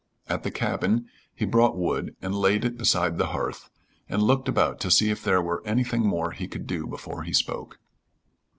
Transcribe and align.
At 0.27 0.41
the 0.41 0.49
cabin 0.49 1.05
he 1.31 1.45
brought 1.45 1.77
wood 1.77 2.15
and 2.23 2.33
laid 2.33 2.65
it 2.65 2.75
beside 2.75 3.19
the 3.19 3.27
hearth, 3.27 3.69
and 4.09 4.23
looked 4.23 4.47
about 4.49 4.79
to 4.79 4.89
see 4.89 5.11
if 5.11 5.23
there 5.23 5.43
were 5.43 5.61
anything 5.63 6.01
more 6.07 6.31
he 6.31 6.47
could 6.47 6.65
do 6.65 6.87
before 6.87 7.21
he 7.21 7.33
spoke. 7.33 7.77